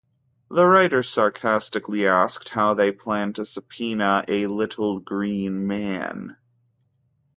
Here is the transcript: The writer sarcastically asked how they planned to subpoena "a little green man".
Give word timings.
The 0.49 0.65
writer 0.65 1.03
sarcastically 1.03 2.07
asked 2.07 2.49
how 2.49 2.73
they 2.73 2.91
planned 2.91 3.35
to 3.35 3.45
subpoena 3.45 4.25
"a 4.27 4.47
little 4.47 4.99
green 4.99 5.67
man". 5.67 6.37